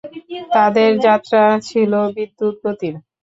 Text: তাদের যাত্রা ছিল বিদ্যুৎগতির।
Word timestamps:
তাদের 0.51 0.91
যাত্রা 1.05 1.41
ছিল 1.67 1.91
বিদ্যুৎগতির। 2.15 2.95